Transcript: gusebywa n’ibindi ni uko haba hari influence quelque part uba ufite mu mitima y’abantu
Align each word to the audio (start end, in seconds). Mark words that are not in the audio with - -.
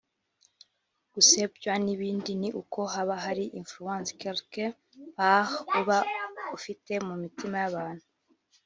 gusebywa 1.13 1.73
n’ibindi 1.85 2.31
ni 2.41 2.49
uko 2.61 2.79
haba 2.93 3.15
hari 3.25 3.43
influence 3.59 4.09
quelque 4.21 4.63
part 5.15 5.51
uba 5.79 5.97
ufite 6.57 6.91
mu 7.07 7.13
mitima 7.23 7.55
y’abantu 7.63 8.05